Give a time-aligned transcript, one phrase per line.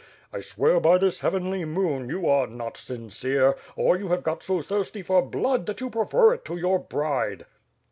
[0.33, 4.63] I swear by this heavenly moon, you are not sincere; or you have got so
[4.63, 7.45] thirsty for blood that you prefer it to your bride."